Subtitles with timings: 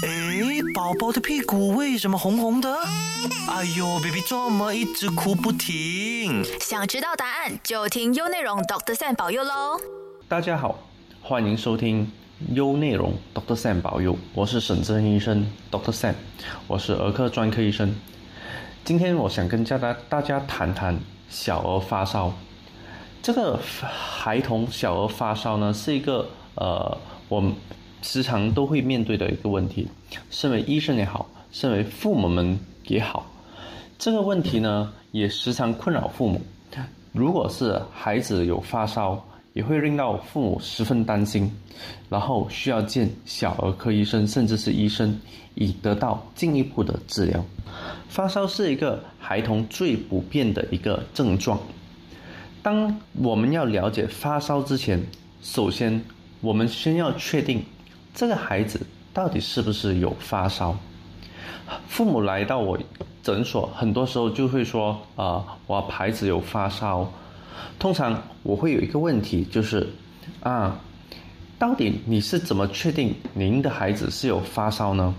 [0.00, 2.74] 诶，宝宝的屁股为什么红红的？
[3.48, 6.42] 哎呦，baby 怎么一直哭不停？
[6.60, 9.78] 想知道答案就听优内容 Doctor Sam 保佑喽！
[10.26, 10.78] 大家好，
[11.22, 12.10] 欢迎收听
[12.52, 16.14] 优内容 Doctor Sam 保佑，我是沈正医生 Doctor Sam，
[16.66, 17.94] 我是儿科专科医生。
[18.84, 20.98] 今天我想跟大家大家谈谈
[21.28, 22.32] 小儿发烧。
[23.22, 26.98] 这个孩童小儿发烧呢，是一个呃，
[27.28, 27.54] 我们
[28.02, 29.88] 时常都会面对的一个问题。
[30.30, 33.26] 身为医生也好，身为父母们也好，
[33.98, 36.40] 这个问题呢，也时常困扰父母。
[37.12, 41.50] 如果是孩子有发烧，也会令到父母十分担心，
[42.08, 45.20] 然后需要见小儿科医生，甚至是医生，
[45.54, 47.44] 以得到进一步的治疗。
[48.08, 51.60] 发烧是一个孩童最普遍的一个症状。
[52.62, 54.98] 当我们要了解发烧之前，
[55.42, 56.02] 首先
[56.40, 57.62] 我们先要确定
[58.14, 58.80] 这个孩子
[59.12, 60.76] 到底是不是有发烧。
[61.88, 62.78] 父母来到我
[63.22, 67.10] 诊所，很多时候就会说：“啊，我孩子有发烧。”
[67.78, 69.88] 通常我会有一个问题，就是
[70.42, 70.78] 啊，
[71.58, 75.14] 到底你是怎么确定您的孩子是有发烧呢？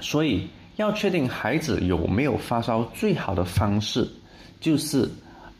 [0.00, 4.08] 所以要确定孩子有没有发烧，最好的方式
[4.60, 5.10] 就是。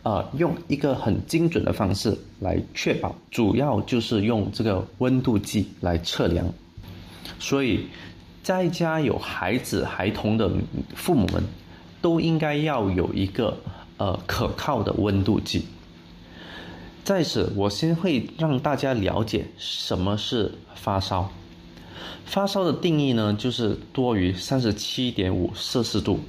[0.07, 6.47] 呃，用一个很精准的方式来确保，主要就是用这个温度计来测量。
[7.41, 7.89] 所以，
[8.41, 10.49] 在家有孩子、孩童的
[10.95, 11.43] 父母们，
[12.01, 13.59] 都应该要有一个
[13.97, 15.65] 呃可靠的温度计。
[17.03, 21.29] 在此，我先会让大家了解什么是发烧。
[22.25, 26.21] 发烧的定义呢，就是多于三十七点五摄氏度。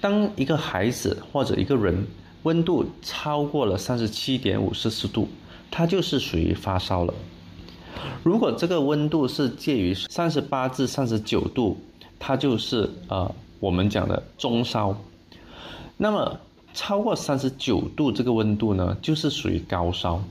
[0.00, 2.06] 当一个孩子或者一个人，
[2.46, 5.28] 温度超过了三十七点五摄氏度，
[5.68, 7.12] 它就是属于发烧了。
[8.22, 11.76] 如果这个温度是介于三十八至三十九度，
[12.20, 14.96] 它就是呃我们讲的中烧。
[15.96, 16.38] 那么
[16.72, 20.22] 超过三十九度这个温度呢，就是属于高烧。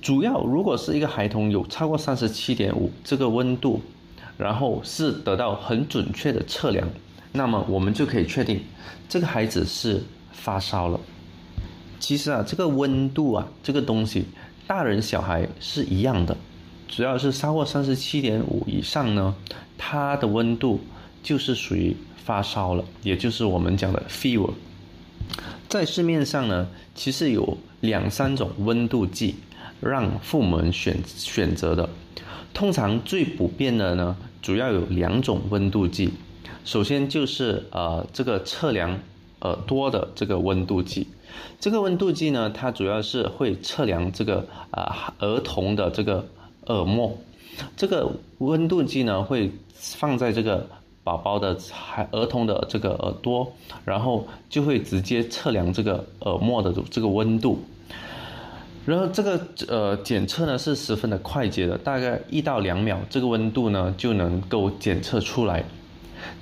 [0.00, 3.82] 主要如果是一个孩童有超过三十七点五这个温度，
[4.38, 6.88] 然后是得到很准确的测量，
[7.32, 8.62] 那么我们就可以确定
[9.10, 10.02] 这个孩子是。
[10.36, 11.00] 发烧了，
[11.98, 14.26] 其实啊，这个温度啊，这个东西，
[14.66, 16.36] 大人小孩是一样的，
[16.86, 19.34] 只要是超过三十七点五以上呢，
[19.76, 20.80] 它的温度
[21.22, 24.52] 就是属于发烧了，也就是我们讲的 fever。
[25.68, 29.34] 在市面上呢，其实有两三种温度计
[29.80, 31.88] 让父母们选选择的，
[32.54, 36.10] 通常最普遍的呢，主要有两种温度计，
[36.64, 38.96] 首先就是呃这个测量。
[39.46, 41.06] 耳朵的这个温度计，
[41.60, 46.26] 这个温度计呢，它主要是会测量这个啊儿童的这个
[46.66, 47.16] 耳膜。
[47.76, 50.66] 这个温度计呢，会放在这个
[51.04, 53.52] 宝宝的孩儿童的这个耳朵，
[53.84, 57.60] 然后就会直接测量这个耳膜的这个温度。
[58.84, 65.64] 然后这个呃检测呢是十分的快捷的，大概一到两秒，这个温度呢就能够检测出来。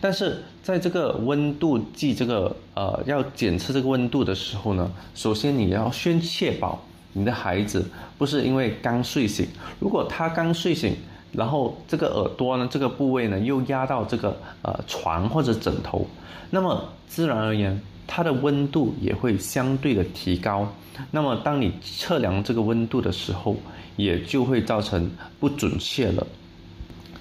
[0.05, 6.79] 但是在这个温度计这个呃要检测这个温度的时候呢，首先你要先确保
[7.15, 7.83] 你的孩子
[8.19, 9.47] 不是因为刚睡醒，
[9.81, 10.95] 如果他刚睡醒，
[11.33, 16.07] 然后这个耳朵呢这个部位呢又压到这个呃床或者枕头，
[16.51, 20.71] 那么自然而言它的温度也会相对的提高，
[21.11, 23.57] 那么当你测量这个温度的时候，
[23.97, 25.11] 也就会造成
[25.41, 26.27] 不准确了。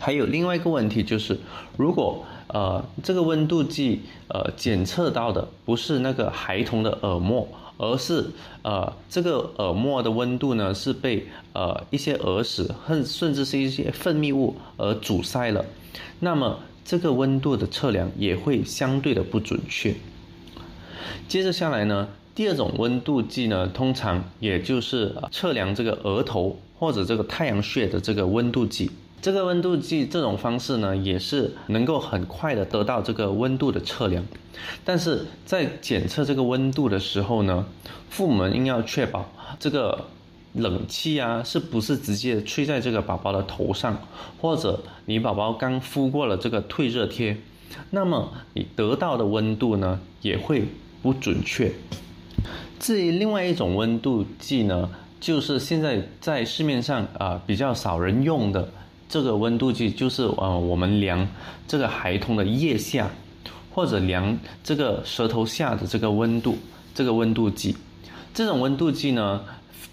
[0.04, 1.40] 还有另外一个问题就是，
[1.78, 7.48] 如果呃这个温度计呃检测到的不是那个孩童的耳膜，
[7.78, 8.26] 而是
[8.64, 15.64] 呃这个耳膜的温度呢是被呃一些耳屎甚甚至是一些分泌物而阻塞了，
[16.20, 19.96] 那么这个温度的测量也会相对的不准确。
[21.30, 28.92] 接着下来呢，第二种温度计呢，通常也就是测量这个额头或者这个太阳穴的这个温度计。
[29.24, 34.22] 这个温度计这种方式呢，也是能够很快的得到这个温度的测量，
[34.84, 37.66] 但是在检测这个温度的时候呢，
[38.10, 40.08] 父母们应要确保这个
[40.52, 43.98] 冷气啊，是不是直接吹在这个宝宝的头上，
[44.42, 47.38] 或者你宝宝刚敷过了这个退热贴，
[47.92, 50.66] 那么你得到的温度呢，也会
[51.02, 51.72] 不准确。
[52.78, 54.90] 至于另外一种温度计呢，
[55.22, 58.68] 就是现在在市面上啊比较少人用的。
[59.08, 61.28] 这个温度计就是呃，我们量
[61.68, 63.10] 这个孩童的腋下，
[63.72, 66.58] 或者量这个舌头下的这个温度，
[66.96, 67.76] 这个温度计。
[68.34, 69.44] 这种温度计呢，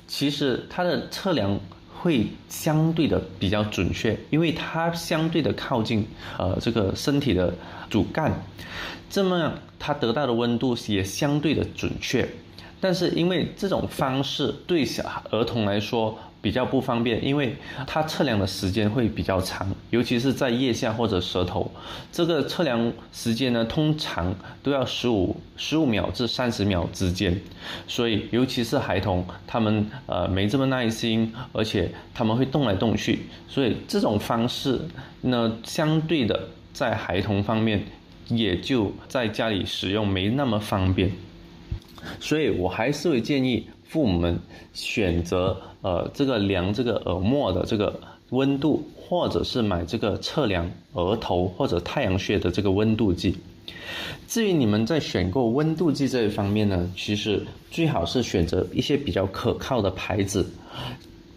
[0.07, 1.61] 其实它的测量
[1.99, 6.07] 会相对的比较准确，因为它相对的靠近
[6.39, 7.53] 呃这个身体的
[7.91, 8.33] 主干，
[9.11, 12.27] 这么样它得到的温度也相对的准确。
[12.81, 17.55] 但是因为这种方式对小儿童来说比较不方便，因为
[17.87, 21.71] 它测量的时间会比较长，尤其是在腋下或者舌头，
[22.11, 27.39] 这个测量时间呢通常都要十五十五秒至三十秒之间，
[27.87, 34.81] 所以尤其是孩童，他们呃没这么耐心，而且他们会动来动去，所以这种方式
[35.21, 37.85] 呢相对的在孩童方面
[38.29, 41.11] 也就在家里使用没那么方便。
[42.21, 44.39] 所以我还是会建议父母们
[44.73, 48.01] 选择呃这个量这个耳膜的这个
[48.31, 53.37] 温度，或者是买这个测量额头或者太阳穴的这个温度计。
[54.29, 60.49] 至于你们在选购温度计这一方面呢，其实最好是选择一些比较可靠的牌子。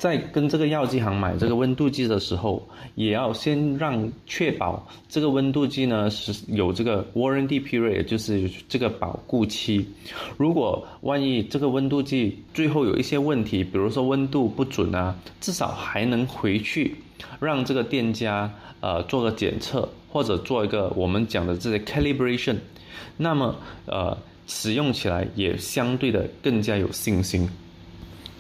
[0.04, 2.62] 在跟这个药剂行买这个温度计的时候，
[2.96, 9.88] 也要先让确保这个温度计呢是有这个 warranty period，就是这个保固期。
[10.36, 16.94] 如果万一这个温度计最后有一些问题，比如说温度不准啊，至少还能回去
[17.40, 18.52] 让这个店家
[18.82, 22.58] 呃做个检测，或者做一个我们讲的这些 calibration，
[23.16, 24.18] 那么呃
[24.48, 27.50] 使用起来也相对的更加有信心。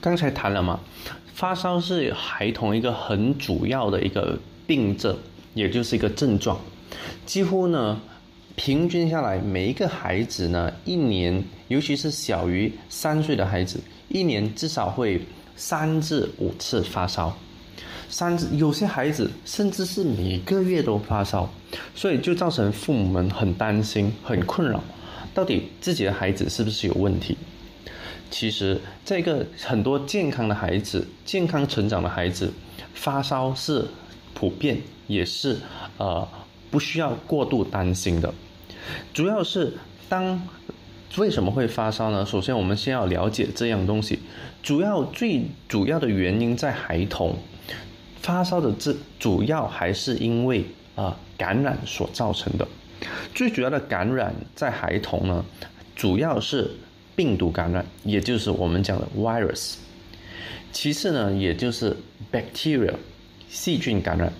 [0.01, 0.77] 刚才谈了嘛。
[1.33, 4.37] 发烧是孩童一个很主要的一个
[4.67, 5.17] 病症，
[5.53, 6.59] 也就是一个症状。
[7.25, 7.99] 几乎呢，
[8.55, 15.19] 平均下来，每一个孩子呢，一年，尤其是小于三岁的孩子，一年至少会
[15.55, 17.35] 三至五次发烧。
[18.09, 21.51] 三至有些孩子甚至是每个月都发烧，
[21.95, 24.83] 所以就造成父母们很担心、很困扰，
[25.33, 27.35] 到底自己的孩子是不是有问题？
[28.33, 32.51] 其实，这个很多健康的孩子、健康成长的孩子，
[32.95, 33.85] 发烧是
[34.33, 35.59] 普遍，也是
[35.99, 36.27] 呃
[36.71, 38.33] 不需要过度担心的。
[39.13, 39.73] 主要是
[40.09, 40.41] 当
[41.17, 42.25] 为什么会发烧呢？
[42.25, 44.17] 首先，我们先要了解这样东西。
[44.63, 47.37] 主要最主要的原因在孩童
[48.19, 50.65] 发烧的这主要还是因为
[50.95, 52.67] 啊感染所造成的。
[53.35, 55.45] 最主要的感染在孩童呢，
[55.95, 56.71] 主要是。
[57.15, 59.75] 病毒感染，也就是我们讲的 virus。
[60.71, 61.95] 其次呢，也就是
[62.31, 62.93] bacteria
[63.49, 64.33] 细菌感染。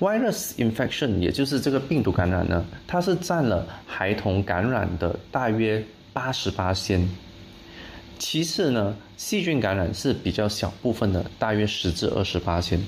[0.00, 5.82] virus infection 也就是这个病毒感染呢，它是占了孩童感染的大约
[6.12, 7.08] 八十八先。
[8.18, 12.80] 其次呢，细菌感染是比较小部分的，大约十至二十八先。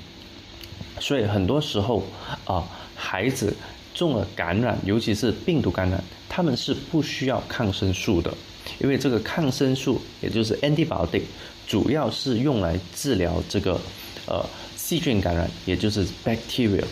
[0.99, 2.03] 所以很多时候
[2.45, 3.53] 啊，孩子
[3.93, 8.33] 中了感染，尤其是病毒感染，他们是不需要抗生素的。
[8.79, 11.23] 因为这个抗生素，也就是 antibiotic，
[11.67, 13.79] 主要是用来治疗这个
[14.27, 16.83] 呃细菌感染，也就是 bacteria。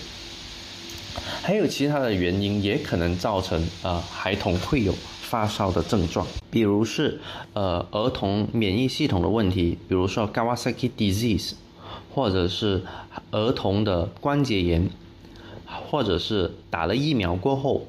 [1.41, 7.19] 还有其他的原因，也可能造成啊孩童会有发烧的症状，比如是
[7.53, 11.53] 呃儿童免疫系统的问题，比如说 Kawasaki disease，
[12.13, 12.83] 或者是
[13.31, 14.89] 儿童的关节炎，
[15.89, 17.87] 或者是打了疫苗过后，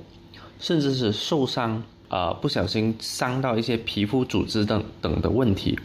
[0.61, 1.83] 甚至是受伤。
[2.09, 5.79] 呃，不小心伤到一些皮肤组织等等的问题，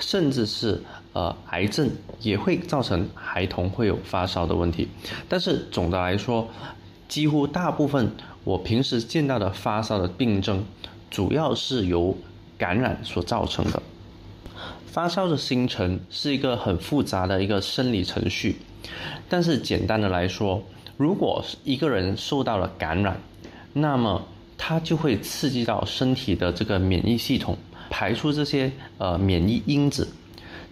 [0.00, 0.80] 甚至是
[1.12, 1.90] 呃癌症
[2.20, 4.88] 也会造成孩童会有发烧的问题。
[5.28, 6.48] 但是总的来说，
[7.08, 8.12] 几乎大部分
[8.44, 10.64] 我平时见到的发烧的病症，
[11.10, 12.16] 主要是由
[12.56, 13.82] 感染所造成的。
[14.86, 18.56] 发烧的形成是一个很复杂的一个生理程序，
[19.28, 20.62] 但是简单的来说，
[20.98, 23.20] 如果一个人受到了感染，
[23.72, 24.22] 那么
[24.64, 27.58] 它就会刺激到身体的这个免疫系统，
[27.90, 30.06] 排出这些呃免疫因子，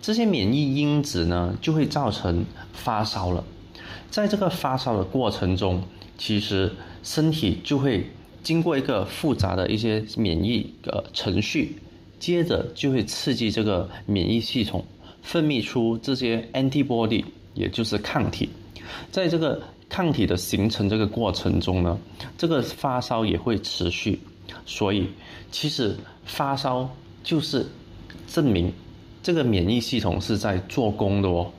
[0.01, 3.45] 这些免疫因子呢就会造成发烧了。
[4.09, 5.83] 在这个发烧的过程中，
[6.17, 6.71] 其实
[7.03, 8.09] 身体就会
[8.45, 11.75] 经过一个复杂的一些免疫呃程序，
[12.21, 14.85] 接着就会刺激这个免疫系统
[15.21, 18.49] 分泌出这些 antibody，也就是抗体，
[19.11, 19.61] 在这个。
[19.91, 21.99] 抗体的形成这个过程中呢，
[22.39, 24.21] 这个发烧也会持续，
[24.65, 25.09] 所以
[25.51, 26.89] 其实发烧
[27.25, 27.67] 就是
[28.29, 28.73] 证明
[29.21, 31.51] 这个免疫系统是在做工的哦。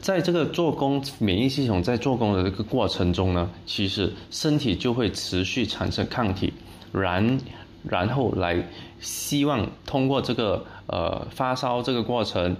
[0.00, 6.52] 在这个做工免疫系统在做工的这个过程中呢，其实身体就会持续产生抗体，
[6.90, 7.38] 然
[7.84, 8.66] 然后来
[8.98, 12.56] 希望通过这个呃发烧这个过程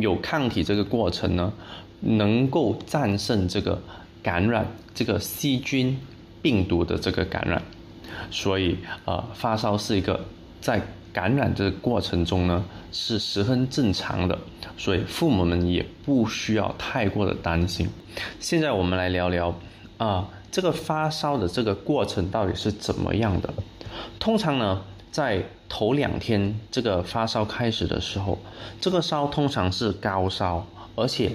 [0.00, 1.52] 有抗体这个过程呢，
[1.98, 3.82] 能够战胜这个。
[4.22, 5.98] 感染这个细菌、
[6.42, 7.62] 病毒的这个感染，
[8.30, 10.20] 所以呃，发烧是一个
[10.60, 10.80] 在
[11.12, 14.38] 感染这个过程中呢是十分正常的，
[14.78, 17.88] 所以父母们也不需要太过的担心。
[18.38, 19.54] 现在我们来聊聊
[19.98, 23.52] 啊，这个发烧的这个过程到底是怎么样的？
[24.18, 28.38] 通常呢，在头两天这个发烧开始的时候，
[28.80, 31.32] 这个烧通常是高烧，而且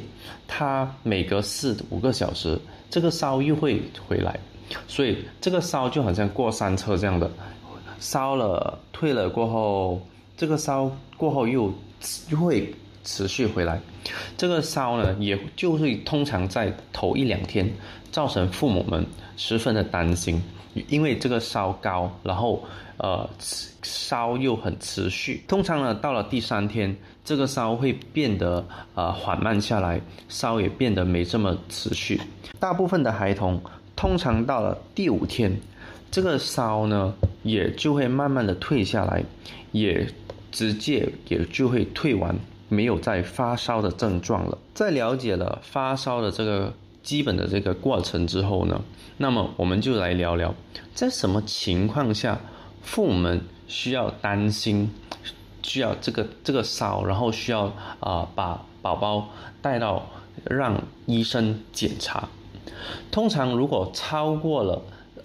[0.47, 4.39] 它每隔四五个小时，这个烧又会回来，
[4.87, 7.29] 所以这个烧就好像过山车这样的，
[7.99, 10.01] 烧了退了过后，
[10.37, 11.73] 这个烧过后又
[12.29, 12.73] 又会
[13.03, 13.79] 持续回来，
[14.37, 17.69] 这个烧呢，也就会通常在头一两天
[18.11, 19.05] 造成父母们
[19.37, 20.41] 十分的担心。
[20.89, 22.63] 因为这个烧高，然后
[22.98, 23.29] 呃
[23.82, 32.20] 烧又很持续，通常呢到了第三天，这个烧会变得呃缓慢下来，烧也变得没这么持续。
[32.60, 33.62] 大部分的孩童
[33.96, 35.60] 通常到了第五天，
[36.12, 37.13] 这个烧呢
[37.44, 39.24] 也就会慢慢的退下来，
[39.72, 40.08] 也
[40.51, 42.36] 直接也就会退完，
[42.67, 44.58] 没有再发烧的症状了。
[44.74, 48.82] 在了解了发烧的这个基本的这个过程之后呢？
[49.17, 50.53] 那么我们就来聊聊，
[50.93, 52.38] 在什么情况下，
[52.81, 54.91] 父母们需要担心，
[55.63, 59.29] 需要这个这个烧，然后需要啊把宝宝
[59.62, 60.05] 带到
[60.43, 62.27] 让医生检查。
[63.10, 64.81] 通常如果超过了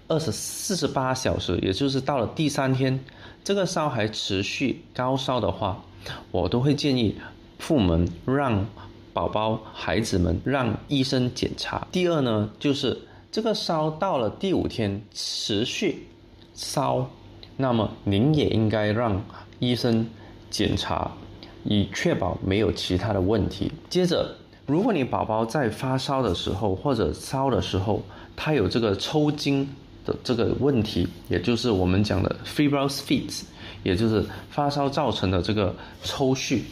[0.06, 3.04] 二十四十八小时，也就是到了第三天，
[3.42, 5.82] 这个烧还持续高烧的话，
[6.30, 7.16] 我都会建议
[7.58, 8.64] 父母们让
[9.12, 11.88] 宝宝孩子们让医生检查。
[11.90, 13.02] 第二呢，就是。
[13.32, 16.08] 这个烧到了第五天持续
[16.52, 17.08] 烧，
[17.56, 19.22] 那么您也应该让
[19.60, 20.04] 医生
[20.50, 21.12] 检查，
[21.62, 23.70] 以确保没有其他的问题。
[23.88, 24.34] 接着，
[24.66, 28.02] 如果你宝宝在发烧的时候或者烧的时候，
[28.34, 29.68] 他有这个抽筋
[30.04, 33.42] 的这个问题，也就是我们讲的 febrile fits，
[33.84, 35.72] 也就是发烧造成的这个
[36.02, 36.62] 抽搐，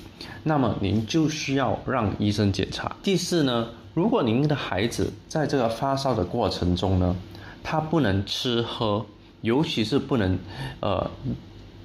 [0.43, 2.97] 那么您就需要让医生检查。
[3.01, 3.69] 第四呢？
[3.99, 7.17] 如果您的孩子在这个发烧的过程中呢，
[7.65, 9.05] 他不能吃喝，
[9.41, 10.39] 尤其是不能，
[10.79, 11.11] 呃，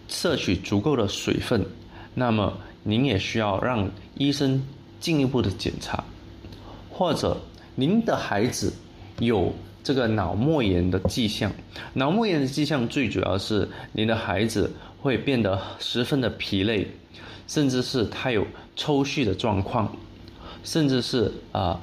[0.08, 1.66] 摄取足够的水分，
[2.14, 2.54] 那么
[2.84, 4.64] 您也需要让医生
[5.00, 6.04] 进一步的检查，
[6.92, 7.36] 或者
[7.74, 8.72] 您的孩子
[9.18, 9.52] 有
[9.84, 11.52] 这个脑膜炎的迹象，
[11.94, 16.88] 脑膜炎的迹象最主要是您的孩子会变得十分的疲累，
[17.48, 19.92] 甚至是他有抽搐的状况，
[20.64, 21.82] 甚至是啊。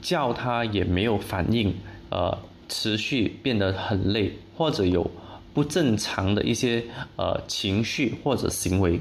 [0.00, 1.74] 叫他也没有反应，
[2.10, 2.38] 呃，
[2.68, 5.10] 持续变得很累，或者有
[5.54, 6.84] 不正常的一些
[7.16, 9.00] 呃情绪或者行为，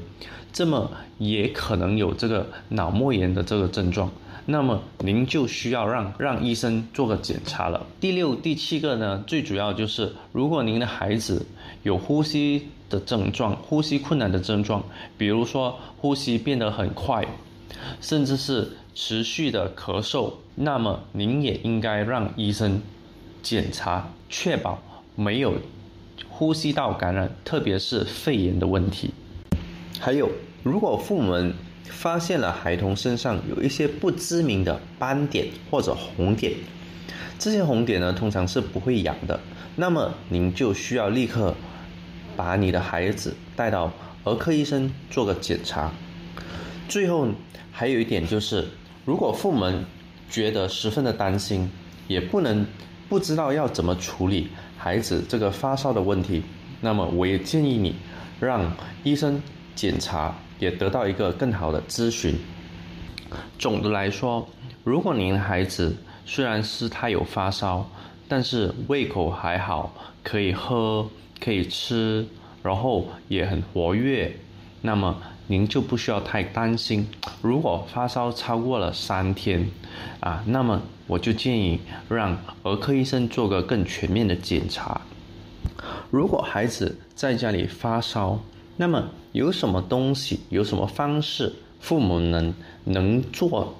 [0.51, 4.09] 这么也可能有这个脑膜炎的这个症状，
[4.45, 7.85] 那么您就需要让让医生做个检查了。
[7.99, 11.45] 第六、第七个呢，最主要就是如果您的孩子
[11.83, 14.83] 有呼吸的症状，呼吸困难的症状，
[15.17, 17.23] 比如说呼吸变得很快，
[18.01, 18.69] 甚至是。
[18.99, 22.81] 持续的咳嗽，那么您也应该让医生
[23.43, 24.81] 检查，确保
[25.15, 25.53] 没有
[26.27, 29.13] 呼吸道感染，特别是肺炎的问题。
[29.99, 30.31] 还有，
[30.63, 36.53] 如果父母们发现了孩童身上有一些不知名的斑点或者红点，
[37.37, 39.39] 这些红点呢通常是不会痒的，
[39.75, 41.53] 那么您就需要立刻
[42.35, 43.93] 把你的孩子带到
[44.23, 45.91] 儿科医生做个检查。
[46.87, 47.27] 最后
[47.71, 48.67] 还有一点就是。
[49.05, 49.71] 如果父母
[50.29, 51.71] 觉得十分的担心，
[52.09, 52.65] 也不能
[53.07, 56.43] 不知道要怎么处理孩子这个发烧的问题，
[56.81, 57.95] 那么我也建议你
[58.41, 58.69] 让
[59.05, 59.41] 医生
[59.75, 62.35] 检查，也得到一个更好的咨询。
[63.57, 64.45] 总的来说，
[64.83, 67.89] 如果您的孩子虽然是他有发烧，
[68.27, 72.27] 但是胃口还好，可以喝，可以吃，
[72.61, 74.35] 然后也很活跃，
[74.81, 75.15] 那么。
[75.47, 77.07] 您就不需要太担心。
[77.41, 79.69] 如果发烧超过了三天，
[80.19, 85.01] 啊，那么我就建议让儿科医生做个更全面的检查。
[86.11, 88.39] 如果孩子在家里发烧，
[88.75, 93.75] 那么有什么东西、有什么方式，父母能能做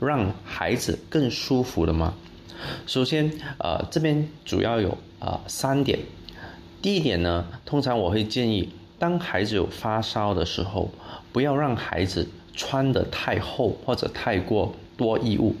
[0.00, 2.14] 让孩子更舒服的吗？
[2.86, 5.98] 首先，呃，这边主要有啊三点。
[6.80, 8.68] 第一点呢，通常我会建议。
[8.98, 10.90] 当孩子有发烧的时候，
[11.32, 15.54] 不要让孩子穿的太厚或者太过多衣物，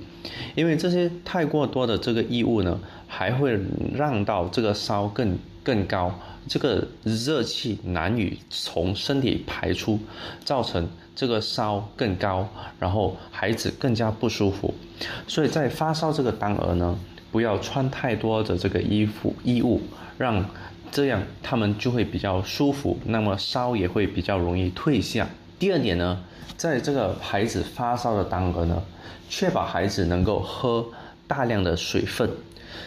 [0.56, 3.56] 因为这些太过多的这个衣物呢，还会
[3.94, 6.12] 让到这个烧更更高，
[6.48, 10.00] 这个热气难以从身体排出，
[10.44, 12.48] 造成这个烧更高，
[12.80, 14.74] 然后孩子更加不舒服。
[15.28, 16.98] 所以在发烧这个当儿呢，
[17.30, 19.80] 不要穿太多的这个衣服衣物，
[20.18, 20.44] 让。
[20.90, 25.28] 这样他们就会比较舒服，那么烧也会比较容易退下。
[25.58, 26.24] 第二点呢，
[26.56, 28.82] 在这个孩子发烧的当儿呢，
[29.28, 30.86] 确保孩子能够喝
[31.26, 32.30] 大量的水分。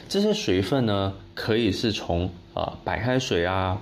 [0.07, 3.81] 这些水分呢，可以是从呃白开水啊，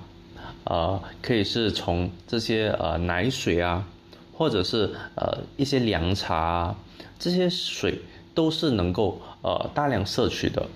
[0.64, 3.84] 呃，可以是从这些呃奶水啊，
[4.32, 6.76] 或者是呃一些凉茶啊，
[7.18, 8.00] 这些水
[8.34, 10.66] 都是能够呃大量摄取的。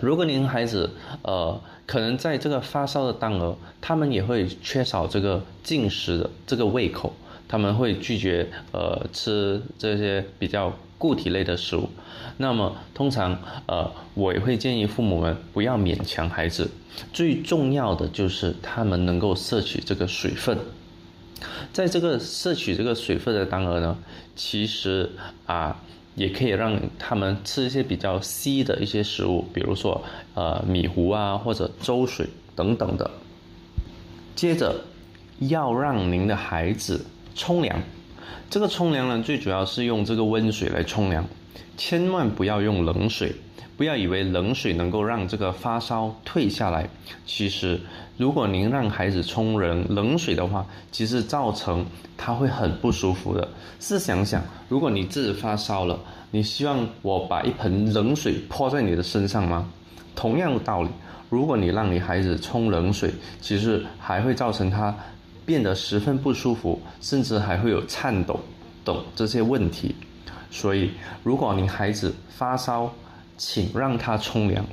[0.00, 0.90] 如果您孩子
[1.22, 7.14] 呃可能在这个发烧的当儿，他们也会缺少这个进食的这个胃口，
[7.46, 11.88] 他们会拒绝呃吃这些比较固体类的食物。
[12.38, 16.70] 那么通常呃我也会建议父母们不要勉强孩子，
[17.12, 20.58] 最重要的就是他们能够摄取这个水分。
[21.72, 23.98] 在这个摄取这个水分的当儿呢，
[24.34, 25.10] 其实
[25.46, 25.82] 啊。
[26.14, 30.02] 也可以让他们吃一些比较稀的一些食物，比如说
[30.34, 33.10] 呃米糊啊或者粥水等等的。
[34.34, 34.74] 接着
[35.40, 37.04] 要让您的孩子
[37.34, 37.80] 冲凉，
[38.48, 41.24] 这个冲凉呢最主要是用这个温水来冲凉，
[41.76, 43.32] 千万不要用冷水。
[43.76, 46.88] 不要以为冷水能够让这个发烧退下来，
[47.26, 47.80] 其实
[48.16, 51.84] 如果您让孩子冲冷冷水的话，其实造成
[52.16, 53.48] 他会很不舒服的。
[53.80, 55.98] 试想想，如果你自己发烧了，
[56.30, 59.68] 你希望我把一盆冷水泼在你的身上吗？
[60.14, 60.88] 同样的道理，
[61.28, 64.94] 如果你让你孩子冲冷水，其实还会造成他
[65.44, 68.38] 变得十分不舒服，甚至还会有颤抖
[68.84, 69.94] 等这些问题。
[70.50, 70.92] 所以，
[71.24, 72.92] 如果您孩子发烧，
[73.36, 74.64] 请让他冲凉。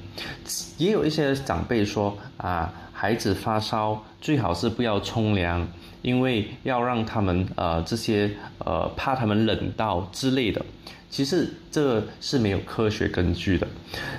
[0.77, 5.67] 也有一些长辈说啊，孩子发烧最好是不要冲凉，
[6.01, 10.63] 因为要让他们呃这些呃怕他们冷到之类的。
[11.09, 13.67] 其实这是没有科学根据的。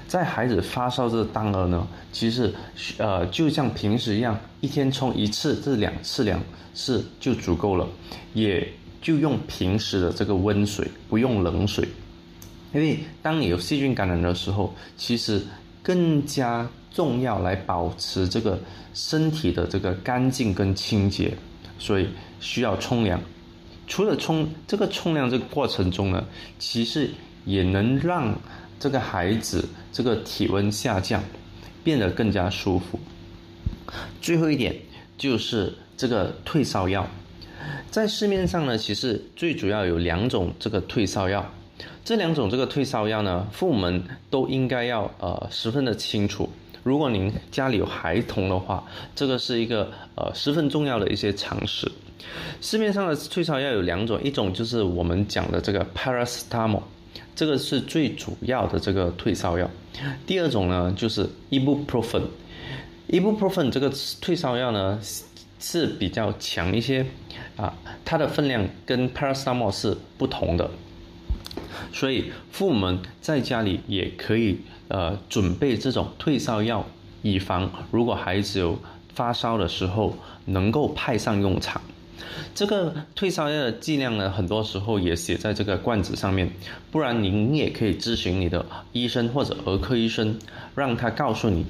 [0.06, 2.52] 在孩子发烧这当儿呢，其实
[2.98, 6.38] 呃就像平时一样，一天冲一次至两次凉
[6.74, 7.88] 是就足够了，
[8.34, 8.68] 也
[9.00, 11.88] 就用平时的这个温水，不用冷水。
[12.72, 15.42] 因为当你有细菌感染的时候，其实
[15.82, 18.58] 更加重要来保持这个
[18.94, 21.34] 身体的这个干净跟清洁，
[21.78, 22.08] 所以
[22.40, 23.20] 需要冲凉。
[23.86, 26.24] 除了冲这个冲凉这个过程中呢，
[26.58, 27.10] 其实
[27.44, 28.34] 也能让
[28.80, 31.22] 这个孩子这个体温下降，
[31.84, 32.98] 变得更加舒服。
[34.22, 34.74] 最后一点
[35.18, 37.06] 就是这个退烧药，
[37.90, 41.52] 在市面上呢，其实最主要有两种这个退烧药。
[42.04, 46.48] 这两种这个退烧药呢，父母们都应该要呃十分的清楚。
[46.82, 48.84] 如果您家里有孩童的话，
[49.14, 51.88] 这个是一个呃十分重要的一些常识。
[52.60, 56.82] 市面上的退烧药有两种，一种就是我们讲的这个 paracetamol，
[57.36, 59.70] 这个是最主要的这个退烧药。
[60.26, 63.88] 第二种呢就是 ibuprofen，ibuprofen 这个
[64.20, 64.98] 退烧药呢
[65.60, 67.06] 是比较强一些
[67.56, 67.72] 啊，
[68.04, 70.68] 它的分量跟 paracetamol 是不同的。
[71.92, 74.58] 所以父母们在家里也可以
[74.88, 76.86] 呃准备这种退烧药，
[77.22, 78.78] 以防如果孩子有
[79.14, 81.80] 发烧的时候能够派上用场。
[82.54, 86.50] 这个退烧药的剂量呢，很多时候也写在这个罐子上面，
[86.90, 90.38] 不然您也可以咨询你的医生或者儿科医生，
[90.74, 91.64] 让他告诉你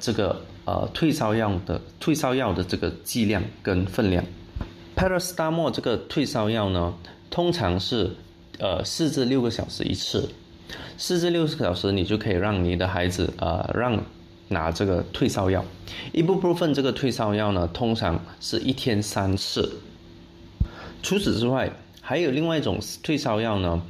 [0.00, 4.24] 这个呃退烧药的退烧药的这个剂量跟分量。
[4.94, 6.94] p a r a s t a m o 这个退烧药呢，
[7.30, 8.10] 通常是。
[8.58, 10.28] 呃，四至六个小时一次，
[10.96, 14.02] 四至六个小时，你就可以让你的孩子呃让
[14.48, 15.64] 拿这个退烧药。
[16.12, 19.80] 一部部分这个退烧药呢，通常是一天三次。
[21.02, 23.80] 除此之外，还有另外一种退烧药呢，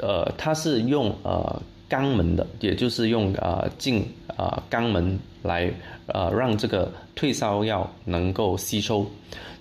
[0.00, 4.04] 呃，它是用呃肛门的，也就是用呃进
[4.36, 5.72] 呃肛门来
[6.06, 9.06] 呃让这个退烧药能够吸收。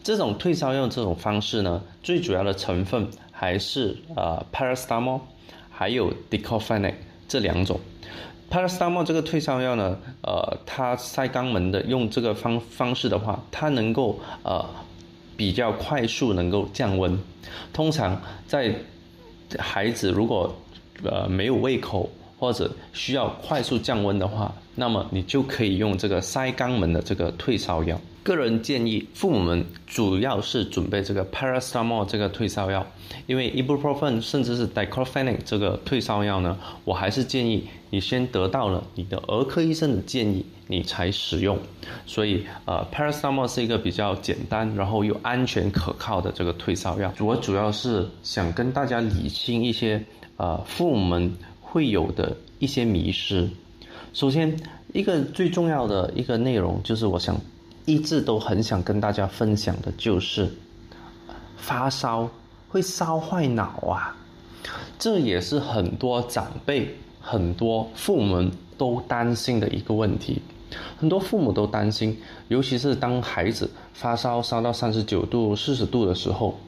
[0.04, 3.08] 这种退烧药这种方式呢，最主要的成分。
[3.40, 5.22] 还是呃，paracetamol，
[5.70, 6.98] 还有 d e c o f e n a c
[7.28, 7.80] 这两种。
[8.50, 14.66] paracetamol 这个退烧药呢，呃，它塞肛门的用这个方方式的话，它能够呃
[15.36, 17.16] 比较快速能够降温。
[17.72, 18.74] 通常在
[19.60, 20.56] 孩子如果
[21.04, 28.00] 呃没有胃口或者需要快速降温的话，那么你就可以用这个塞肛门的这个退烧药。
[28.24, 32.86] 个人建议，父母们主要是准备这个 paracetamol 这个退烧药，
[33.26, 41.58] 因为 ibuprofen 甚至是 diclofenac 这个退烧药呢，我还是建议你先得到了你的儿科医生的建议，你才使用。
[42.06, 47.14] 所以，呃，paracetamol 是一个比较简单，然后又安全可靠的这个退烧药。
[47.20, 50.04] 我主要是想跟大家理清一些，
[50.36, 51.34] 呃，父母们
[51.72, 53.50] 会有的一些迷失。
[54.14, 54.58] 首先，
[54.94, 57.40] 一个最重要的一个内容就是我想。
[57.86, 60.50] 一直都很想跟大家分享的就是，
[61.56, 62.30] 发烧
[62.68, 64.14] 会烧坏脑啊？
[65.00, 70.42] 这也是很多长辈、很多父母们都担心的一个问题。
[71.00, 72.18] 很多父母都担心，
[72.50, 76.60] 尤其是当孩子发烧烧到三十九度、四十度的时候，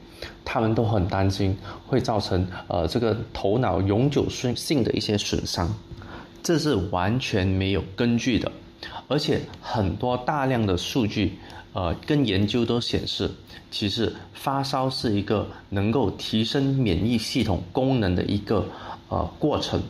[0.43, 5.73] 他们都很担心会造成呃这个头脑永久性的一些损伤，
[6.41, 8.51] 这是完全没有根据的。
[9.07, 11.37] 而且很多大量的数据，
[11.73, 13.29] 呃，跟研究都显示，
[13.71, 18.65] 其实发烧是一个能够提升免疫系统功能的一个
[19.09, 19.81] 呃过程。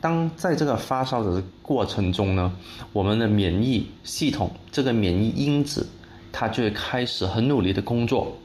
[0.00, 2.52] 当在这个发烧的过程中呢，
[2.92, 5.86] 我们的免疫系统这个免疫因子，
[6.30, 8.36] 它就会开始很努力的工作，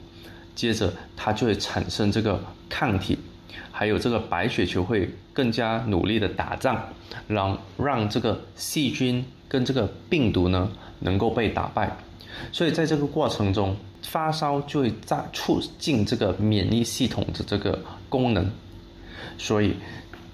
[0.56, 3.18] 接着它就会产生这个抗体，
[3.72, 6.82] 还有这个白血球会更加努力的打仗，
[7.28, 11.96] 让让这个细菌跟这个病毒呢能够被打败，
[12.52, 18.50] 所以在这个过程中，发烧就会在促进这个免疫系统的这个功能，
[19.38, 19.76] 所以。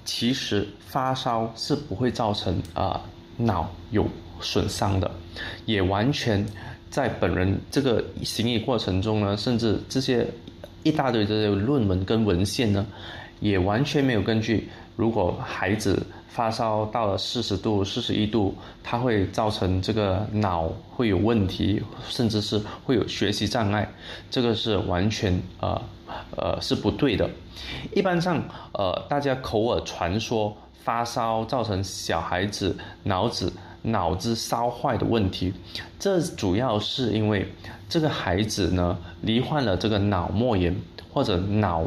[0.10, 3.02] 其实发烧是不会造成啊
[3.36, 4.08] 脑有
[4.40, 5.12] 损伤的，
[5.66, 6.48] 也完全
[6.90, 10.28] 在本人这个行医过程中呢，甚至这些
[10.84, 12.86] 一大堆这些论文跟文献呢，
[13.40, 14.70] 也完全没有根据。
[14.96, 23.88] 如果孩子发烧到了四十度、四十一度，它会造成这个脑会有问题，甚至是会有学习障碍，
[24.32, 25.80] 这个是完全呃
[26.36, 27.30] 呃是不对的。
[27.94, 35.54] 一般上，呃，大家口耳传说发烧造成小孩子脑子脑子烧坏的问题，
[36.00, 37.52] 这主要是因为
[37.88, 40.76] 这个孩子呢罹患了这个脑膜炎
[41.12, 41.84] 或者脑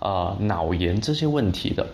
[0.00, 1.86] 呃脑炎这些问题的。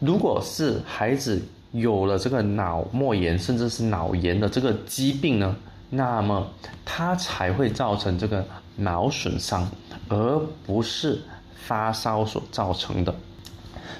[0.00, 1.42] 如果是孩子
[1.72, 5.56] 有了这个脑膜炎甚至是脑炎的这个疾病呢，
[5.90, 6.46] 那么
[6.84, 8.44] 它才会造成这个
[8.76, 9.68] 脑损伤，
[10.08, 11.20] 而不是。
[11.66, 13.12] 发烧所造成的，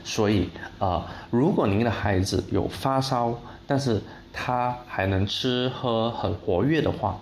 [0.04, 4.00] 所以啊，如果您的孩子有发烧，但是
[4.38, 7.18] 他还能吃喝很活跃的话，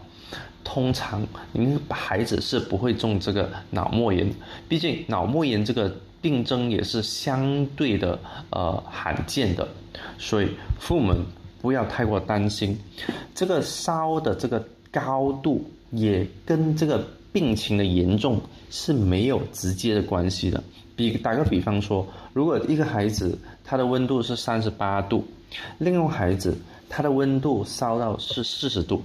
[0.64, 4.29] 通常您孩子是不会中这个脑膜炎。
[4.68, 8.18] 毕竟脑膜炎这个病症也是相对的
[8.50, 9.68] 呃罕见的，
[10.18, 10.48] 所以
[10.81, 11.14] 父母
[11.62, 12.77] 不要太过担心。
[13.33, 17.07] 这个烧的这个高度也跟这个。
[17.35, 20.62] 病情的严重是没有直接的关系的。
[20.94, 25.27] 比打个比方说，如果一个孩子他的温度是三十八度，
[25.79, 26.57] 另外孩子
[26.94, 29.02] 他的温度烧到是四十度，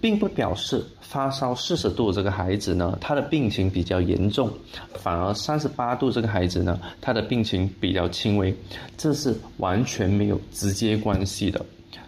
[0.00, 4.50] 并不表示发烧四十度这个孩子呢他的病情比较严重，
[4.94, 8.56] 反而三十八度这个孩子呢他的病情比较轻微，
[8.96, 11.60] 这是完全没有直接关系的。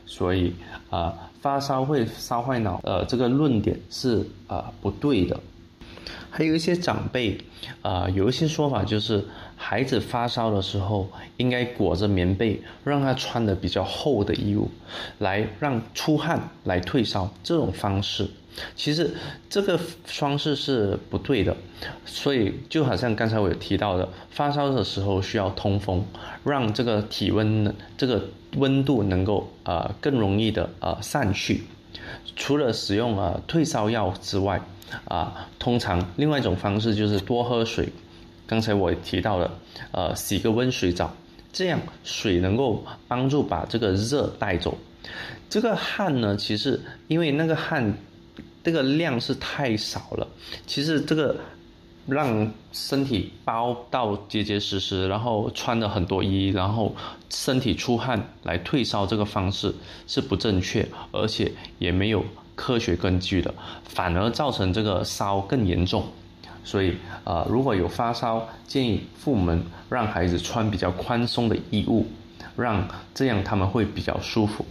[0.07, 0.51] 所以
[0.89, 1.13] 啊。
[1.43, 5.37] 发烧会烧坏脑，呃，这个论点是啊不对的。
[6.31, 7.37] 还有一些长辈，
[7.83, 9.25] 啊，有一些说法就是，
[9.65, 14.69] 孩子发烧的时候应该裹着棉被，让他穿的比较厚的衣物，
[15.19, 17.33] 来让出汗来退烧。
[17.45, 18.27] 这种方式，
[18.75, 19.15] 其实
[19.49, 21.57] 这个方式是不对的。
[22.05, 26.05] 所以就好像刚才我有提到的，发烧的时候需要通风，
[26.45, 28.23] 让这个体温这个。
[28.59, 31.63] 温度能够呃更容易的呃散去，
[32.37, 34.61] 除了使用呃退烧药之外，
[35.07, 37.89] 啊，通常另外一种方式就是多喝水。
[38.53, 39.51] 刚才我也提到了，
[39.93, 41.11] 呃，洗个温水澡，
[41.55, 44.77] 这样水能够帮助把这个热带走。
[45.49, 47.97] 这个汗呢，其实因为那个汗
[48.63, 50.29] 这个量是太少了，
[50.67, 51.35] 其实这个。
[52.09, 56.93] 让身体包到结结实实，然后穿了很多衣，然后
[57.31, 59.73] 身体出汗来退烧，这个方式
[60.09, 62.25] 是不正确，而且也没有
[62.57, 66.05] 科学根据的，反而造成这个烧更严重。
[66.65, 72.07] 所以啊，如果有发烧，建议父母们让孩子穿比较宽松的衣物，
[72.57, 74.65] 让这样他们会比较舒服。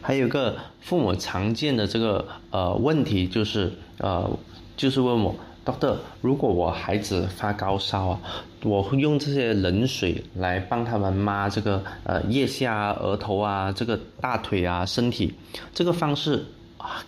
[0.00, 4.30] 还有个父母常见的这个呃问题就是呃，
[4.76, 5.34] 就是问我。
[5.64, 8.20] doctor，如果我孩子发高烧啊，
[8.64, 15.32] 我会用这些冷水来帮他们抹这个呃腋下啊、额头啊、这个大腿啊、身体，
[15.72, 16.44] 这个方式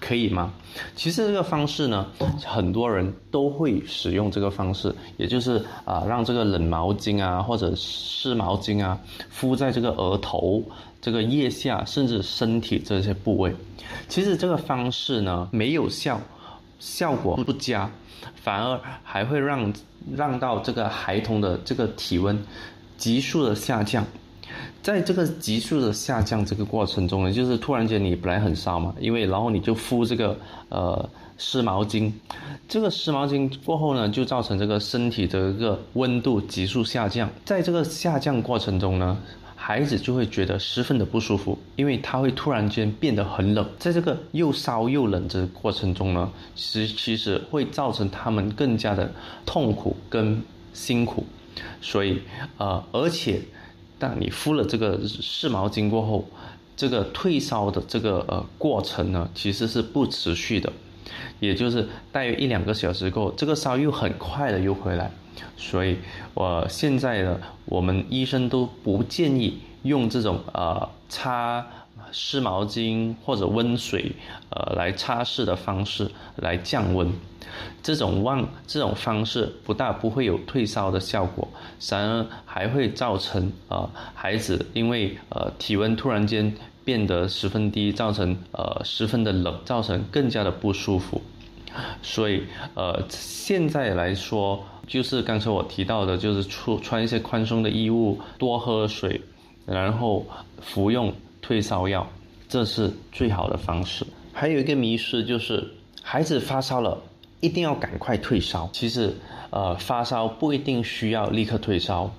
[0.01, 0.53] 可以吗？
[0.97, 2.07] 其实这个方式呢，
[2.45, 8.99] 很多人都会使用这个方式，也就是啊让这个冷毛巾啊或者湿毛巾啊
[9.31, 10.63] 敷在这个额头、
[11.01, 13.55] 这个腋下甚至身体这些部位。
[14.09, 16.21] 其实这个方式呢没有效，
[16.79, 17.91] 效果不佳。
[18.37, 19.73] 反而还会让
[20.15, 22.43] 让到这个孩童的这个体温
[22.97, 24.05] 急速的下降，
[24.83, 30.39] 在这个急速的下降这个过程中呢，就是突然间你本来很烧嘛，因为然后你就敷这个
[30.69, 32.13] 呃湿毛巾，
[32.69, 39.19] 这个湿毛巾过后呢，就造成这个身体的一个温度急速下降，在这个下降过程中呢。
[39.57, 49.11] 孩子就会觉得十分的不舒服，因为他会突然间变得很冷，在这个又烧又冷这个过程中呢，其其实会造成他们更加的
[49.47, 50.43] 痛苦跟
[50.75, 51.25] 辛苦，
[51.81, 52.21] 所以
[52.59, 53.41] 呃，而且
[54.05, 56.29] 当你敷了这个湿毛巾过后，
[56.77, 60.71] 这个退烧的这个呃过程呢，其实是不持续的，
[61.41, 65.11] 也就是大约一两个小时后，这个烧又很快的又回来。
[65.57, 65.97] 所以，
[66.35, 71.67] 我现在呢，我们医生都不建议用这种呃擦
[72.13, 74.13] 湿毛巾或者温水
[74.51, 77.11] 呃来擦拭的方式来降温。
[77.83, 81.49] 这种忘这种方式不大不会有退烧的效果，
[81.89, 91.23] 反而还会造成呃孩子因为呃体温突然间变得十分低，造成呃十分的冷，造成更加的不舒服。
[92.03, 92.45] 所以
[92.75, 94.65] 呃现在来说。
[94.87, 99.19] 就是刚才我提到的，就是穿穿一些宽松的衣物，多喝水，
[99.65, 100.27] 然后
[100.61, 102.07] 服用退烧药，
[102.51, 104.05] 这是最好的方式。
[104.35, 105.67] 还有一个迷失就是，
[106.03, 107.03] 孩子发烧了，
[107.45, 108.69] 一定要赶快退烧。
[108.73, 109.15] 其实，
[109.51, 112.11] 呃，发烧不一定需要立刻退烧。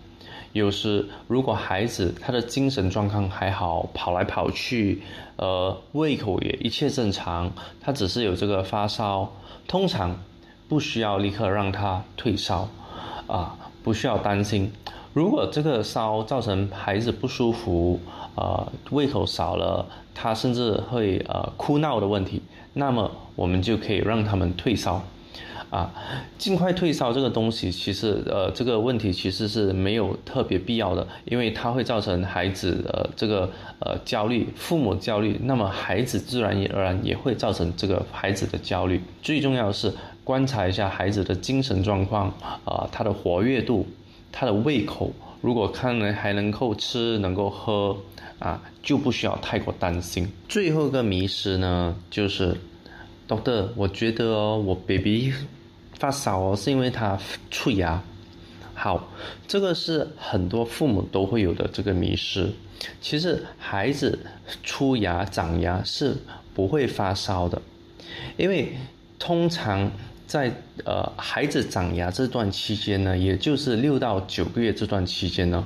[0.54, 5.02] 有时如果孩子他的精神状况还好，跑来跑去，
[5.38, 9.34] 呃，胃口也一切正常，他只是有这个发烧，
[9.68, 10.16] 通常。
[10.68, 12.68] 不需要立刻让他退烧，
[13.28, 14.72] 啊，不需要担心。
[15.14, 18.00] 如果这个烧造成孩子不舒服，
[18.34, 19.86] 呃，胃口少了，
[20.16, 22.42] 他甚至会呃哭闹的问题，
[22.74, 25.04] 那么我们就可以让他们退烧。
[25.76, 25.92] 啊，
[26.38, 39.02] 尽快退烧这个东西，其实呃这个问题其实是没有特别必要的，因为它会造成孩子的这个呃焦虑，父母焦虑，那么孩子自然而然也会造成这个孩子的焦虑。
[39.22, 39.92] 最重要的是
[40.24, 42.30] 观察一下孩子的精神状况
[42.64, 43.86] 啊，他的活跃度，
[44.32, 45.12] 他的胃口，
[45.42, 47.98] 如果看来还能够吃，能够喝
[48.40, 50.32] 啊，就不需要太过担心。
[50.48, 52.56] 最后一个迷失呢，就是。
[53.28, 55.34] Doctor，我觉得，我 baby
[56.00, 57.18] 发烧哦，是因为他
[57.50, 58.02] 蛀牙。
[58.74, 59.08] 好，
[59.48, 62.52] 这个是很多父母都会有的这个迷失。
[63.00, 64.20] 其实孩子
[64.64, 66.18] 出牙、长牙是
[66.54, 67.62] 不会发烧的，
[68.36, 68.74] 因为
[69.18, 69.90] 通常
[70.28, 70.52] 在
[70.84, 75.66] 呃孩子长牙这段期间呢，也就是六到九个月这段期间呢，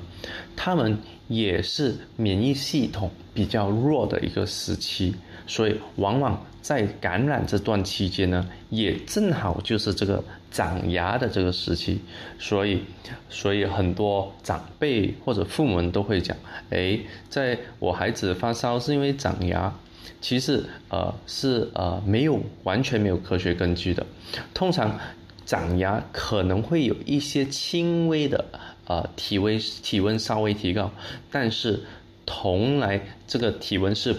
[0.55, 0.95] 他们
[1.27, 5.15] 也是免疫系统比较弱的一个时期，
[5.47, 6.45] 所以往往。
[6.62, 12.00] 在感染这段期间呢，也正好就是这个长牙的这个时期，
[12.38, 12.84] 所以，
[13.30, 16.36] 所以很多长辈或者父母都会讲，
[16.69, 19.74] 哎，在我孩子发烧是因为长牙，
[20.22, 24.06] 其实呃是呃没有完全没有科学根据的，
[24.54, 25.00] 通常
[25.45, 28.45] 长牙可能会有一些轻微的
[28.86, 30.91] 呃体温体温稍微提高，
[31.32, 31.80] 但是
[32.26, 34.15] 同来这个体温是。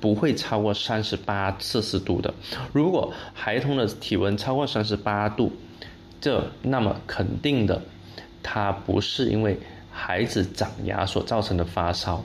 [0.00, 2.32] 不会超过三十八摄氏度的。
[2.72, 5.52] 如果孩童的体温超过三十八度，
[6.20, 7.82] 这那么肯定的，
[8.42, 9.58] 它不是因为
[9.90, 12.24] 孩子长牙所造成的发烧。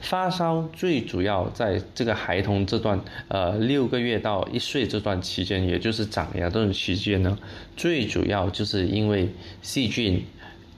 [0.00, 7.36] 发烧最主要在这个孩童这段呃六个月到一岁这段期间，也就是长牙这段期间呢，
[7.76, 9.28] 最主要就是因为
[9.62, 10.24] 细菌、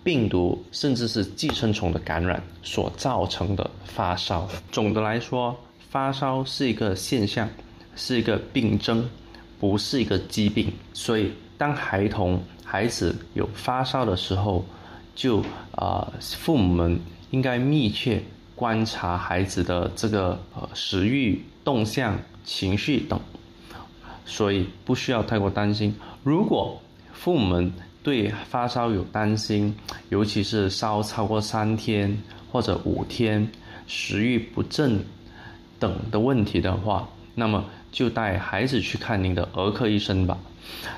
[0.03, 4.49] 病毒甚至是寄生虫的感染所造成的发烧。
[4.71, 5.59] 总的来说。
[5.91, 7.49] 发烧是一个现象，
[7.97, 9.09] 是一个病症，
[9.59, 10.71] 不是一个疾病。
[10.93, 14.65] 所以，当孩童、孩子有发烧的时候，
[15.15, 18.23] 就啊，父母们应该密切
[18.55, 23.19] 观察孩子的这个呃食欲、动向、情绪等。
[24.27, 25.95] 所以，不需要太过担心。
[26.23, 26.79] 如果
[27.15, 27.73] 父母们
[28.03, 29.75] 对发烧有担心，
[30.11, 32.15] 尤其是烧超过三天
[32.53, 33.51] 或者五天，
[33.87, 35.03] 食欲不振。
[35.79, 40.39] 等的问题的话，那么就带孩子去看您的儿科医生吧。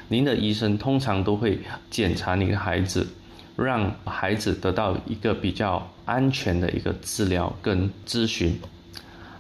[0.08, 1.58] 您的医生通常都会
[1.90, 3.06] 检查您的孩子，
[3.56, 8.58] 让孩子得到一个比较安全的一个治疗跟咨询。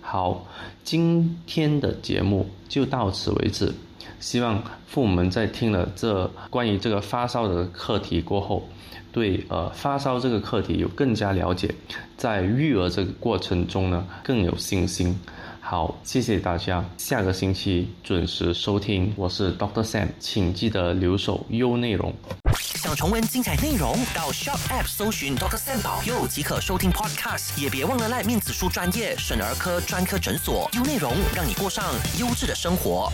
[0.00, 0.46] 好，
[0.84, 3.72] 今天的节目就到此为止。
[4.18, 8.68] 希望父母们在听了这关于这个发烧的课题过后，
[9.12, 11.74] 对呃发烧这个课题有更加了解，
[12.16, 15.18] 在育儿这个过程中呢更有信心。
[15.60, 22.12] 好，谢谢大家，下个星期准时收听，我是 Doctor Sam，请记得留守优内容。
[22.56, 27.60] 想重温精彩内容，到 Shop App 搜寻 Doctor Sam 保佑即可收听 Podcast。
[27.60, 31.84] 也别忘了赖面子书专业省儿科专科诊所，优内容让你过上
[32.18, 33.12] 优质的生活。